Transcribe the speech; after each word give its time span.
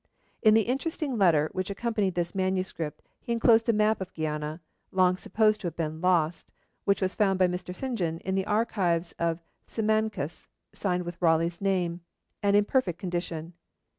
In 0.41 0.55
the 0.55 0.63
interesting 0.63 1.15
letter 1.15 1.49
which 1.53 1.69
accompanied 1.69 2.15
this 2.15 2.33
manuscript 2.33 3.03
he 3.21 3.31
inclosed 3.31 3.69
a 3.69 3.71
map 3.71 4.01
of 4.01 4.11
Guiana, 4.15 4.59
long 4.91 5.15
supposed 5.15 5.61
to 5.61 5.67
have 5.67 5.75
been 5.75 6.01
lost, 6.01 6.51
which 6.85 7.03
was 7.03 7.13
found 7.13 7.37
by 7.37 7.45
Mr. 7.47 7.75
St. 7.75 7.99
John 7.99 8.17
in 8.25 8.33
the 8.33 8.47
archives 8.47 9.11
of 9.19 9.37
Simancas, 9.63 10.47
signed 10.73 11.03
with 11.03 11.21
Raleigh's 11.21 11.61
name, 11.61 12.01
and 12.41 12.55
in 12.55 12.65
perfect 12.65 12.97
condition. 12.97 13.53